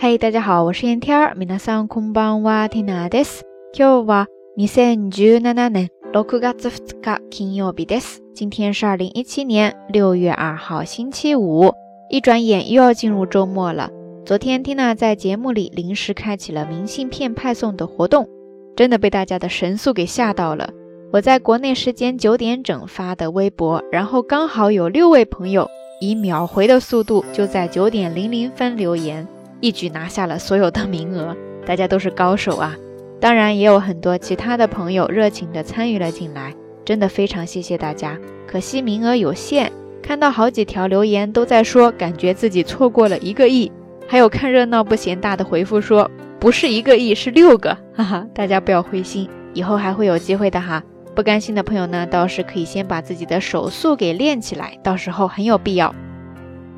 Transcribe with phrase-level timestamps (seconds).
[0.00, 1.34] 嘿，大家好，我是燕天儿。
[1.34, 3.44] 皆さんこんばんは、ティナです。
[3.72, 8.20] 今日は二千十七年六月二日金曜日です。
[8.34, 11.72] 今天是二零一七年六月二号星期五。
[12.10, 13.90] 一转眼又要进入周末了。
[14.24, 18.28] 昨天，Tina 在节目里临时开启了明信片派送的活动，
[18.76, 20.70] 真的被大家的神速给吓到了。
[21.12, 25.68] 我在国内时间九点整发的微博，然后刚好有六位朋友
[26.00, 29.26] 以秒回的速度就在九点零零分留言。
[29.61, 32.75] 一举拿下了所有的名额，大家都是高手啊！
[33.19, 38.17] 当然也有很多其他的朋友热情地参与了进来，真的非常谢谢大家。
[38.47, 39.71] 可惜名额有限，
[40.01, 43.71] 看到好几条留言都在说感觉自己错过了一个亿，
[44.07, 48.25] 还有看热闹不嫌大的回复说不是一个亿是六个， 哈哈！
[48.33, 50.81] 大家不要灰心，以后还会有机会的哈。
[51.13, 55.93] 不甘心的朋友呢，倒是可以先把自己的手速给练起来，到时候很有必要。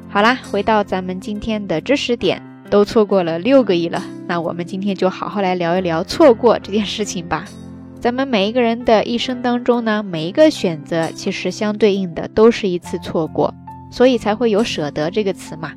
[0.10, 2.42] 好啦，回到咱们今天的知识点。
[2.74, 7.46] 都错过了六个亿了，那我们今天就好好来聊一聊错过这件事情吧。
[8.00, 13.54] 咱们每一个人的一生当中呢，每一个选择其实相对应的都是一次错过，
[13.92, 15.74] 所以才会有舍得这个词嘛。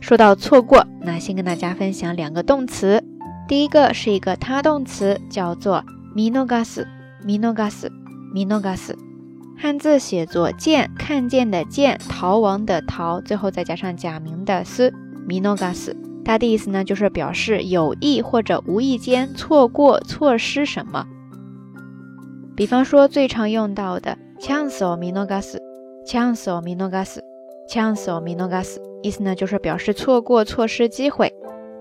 [0.00, 3.04] 说到错过，那先跟大家分享两个动词。
[3.46, 5.84] 第一个是一个他动词，叫做
[6.16, 8.96] minogas，minogas，minogas，
[9.56, 14.92] 汉字写作见，看见的见，逃亡的逃，最后再加上假名的思。
[15.29, 21.05] minogas，它的意思呢，就是表示有意或者无意间错过、错失什么。
[22.55, 31.33] 比方说，最常用到的 chance or minogas，chance or minogas，chance or minogas，意思呢，就是表示错过、错失机会。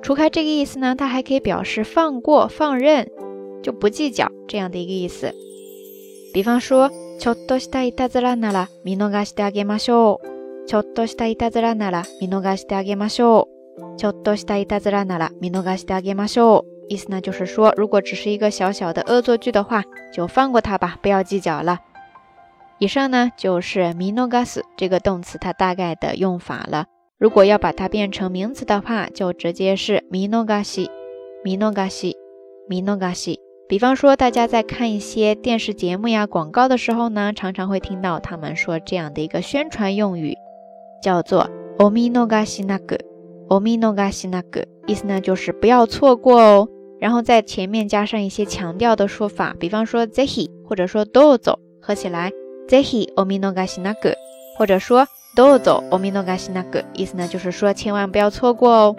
[0.02, 3.08] 除开这个意思呢，它还可以表示放过、放任，
[3.62, 5.32] 就不计较这样的一个意思。
[6.34, 10.27] 比方说，ちょっとしたいたずらなら見逃してあげましょう。
[10.68, 13.96] ちょっとしたいたずらなら見逃してあげましょう。
[13.96, 16.74] ちょっとしたいたずらなら見逃してあげましょう。
[16.88, 21.80] 意思呢就是说，如果只是一个小小的恶作剧的话，就放过他吧，不要计较了。
[22.78, 26.86] 以上呢就是見逃す这个动词它大概的用法了。
[27.18, 30.88] 如果要把它变成名词的话，就直接是見逃し、
[31.44, 32.14] 見逃し、
[32.68, 33.38] 見逃し。
[33.66, 40.34] 比方说，大家在看一些电视节目呀、广告的时候呢，常常会听到他们说这样的一个宣传用语。
[41.02, 41.48] 叫做
[41.78, 42.98] おみのがしなく，
[43.48, 46.68] おみのがしなく，意思呢就是不要错过哦。
[47.00, 52.32] 然后在前面加上一些强调的说法，比方说ぜひ或者说どうぞ，合起来
[52.68, 54.14] ぜひおみのがしなく，
[54.58, 55.06] 或者说
[55.36, 58.96] どうぞおみのがしなく，意思呢就是说千万不要错过哦。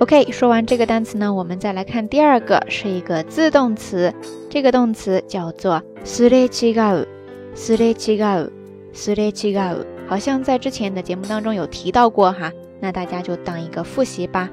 [0.00, 4.12] OK，说完这个单词呢，我们再来看第二个，是一个自动词，
[4.48, 7.06] 这个动词叫做すれ違う，
[7.54, 8.50] すれ違う，
[8.94, 9.91] すれ違う。
[10.12, 12.50] 好像在之前的节目当中有提到过哈，
[12.80, 14.48] 那大家就当一个复习吧。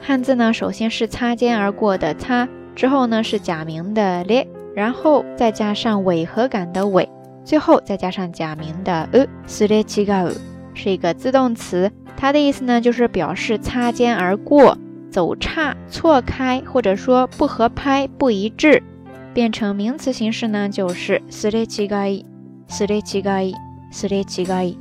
[0.00, 7.08] 汉字呢，首先是擦肩而过的擦，之后呢是假名的咧，然后再加上违和感的违，
[7.44, 10.34] 最后再加上假名的呃，すれ違う
[10.74, 14.78] 是一个自动词，它的意思呢就是表示擦肩而过、
[15.10, 18.82] 走岔、错开，或者说不合拍、不一致。
[19.34, 22.24] 变成名词形式呢就是すれ違い、
[22.68, 23.54] すれ違い、
[23.92, 24.78] すれ違い。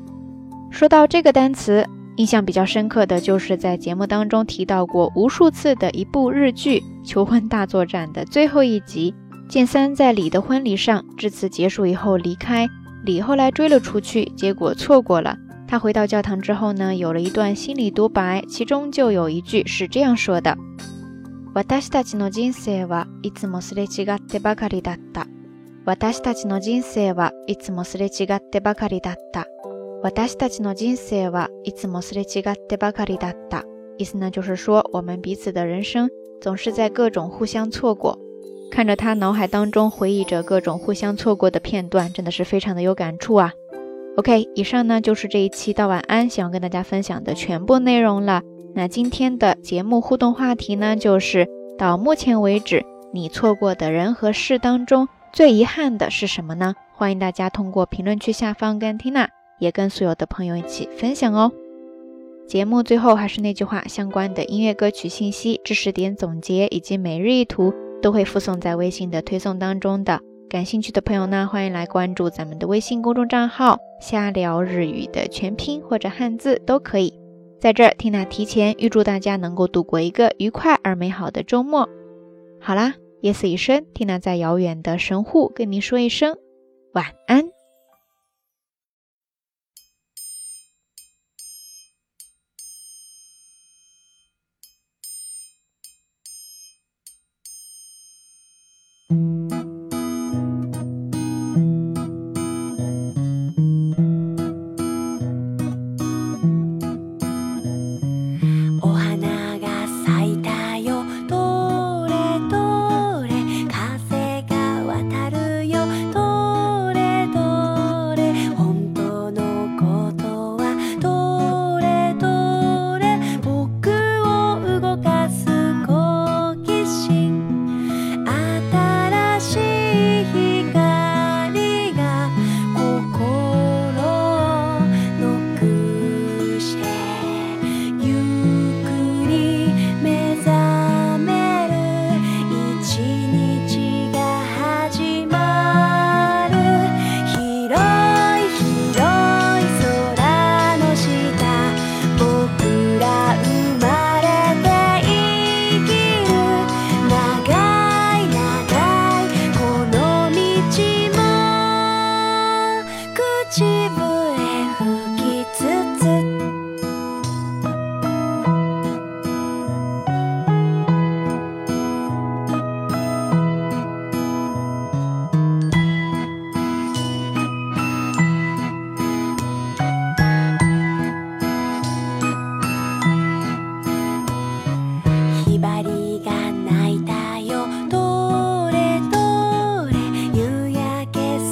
[0.71, 1.85] 说到这个单词，
[2.17, 9.13] 印象比较深刻的就是在节目当中提到过无数次的一部日剧《求婚大作战》的最后一集，
[9.49, 12.67] 剑三在李的婚礼上致辞结束以后离开，
[13.03, 15.37] 李后来追了出去，结果错过了。
[15.67, 20.57] 他回到教堂之后呢，有了一段心理独白，其中就有一句是这样说的：“
[21.53, 25.27] 私たちの人生はいつもすれ違ってばかりだった。
[25.85, 29.45] 私たちの人生はいつもすれ違ってばかりだった。”
[30.03, 33.63] 私たちの人生はいつもすれ違ってばかりだった。
[33.97, 36.09] 意思呢，就是说我们彼此的人生
[36.39, 38.19] 总是在各种互相错过。
[38.69, 43.53] 看着他脑海当中回忆着各种互相错过的片段，真的是非常的有感触啊。
[44.17, 48.41] OK，以上呢就是这一期到晚安想要跟大家分享的全部内容了。
[48.75, 56.75] 那今天的节目互动话题呢，就是到目前为止你错过的人和事当中最遗憾的是什么呢？
[56.93, 59.29] 欢迎大家通过评论区下方跟 Tina。
[59.62, 61.52] 也跟所有的朋友一起分享哦。
[62.48, 67.72] 节目最后还是那句话，相关的音乐歌曲信息、知识点总结以及每日一图
[68.02, 70.20] 都会附送在微信的推送当中的。
[70.50, 77.14] 感兴趣的朋友呢，欢迎来关注咱们的微信公众账号“瞎聊日语”的全拼或者汉字都可以。
[77.58, 81.88] 在这，Tina 提前预祝大家能够度过一个愉快而美好的周末。
[82.60, 86.36] 好啦，夜色已深，缇娜在遥远的神户跟您说一声
[86.92, 87.41] 晚安。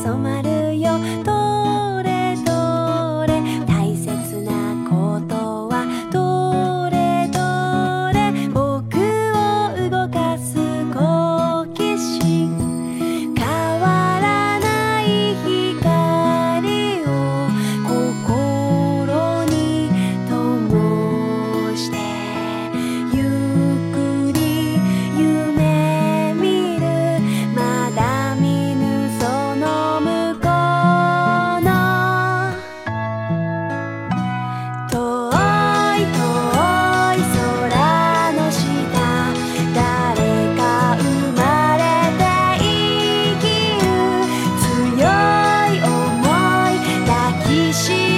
[0.03, 0.50] so much.
[47.73, 48.10] 心。